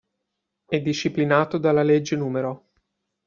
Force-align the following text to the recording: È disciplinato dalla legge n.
È 0.65 0.81
disciplinato 0.81 1.59
dalla 1.59 1.83
legge 1.83 2.15
n. 2.15 2.59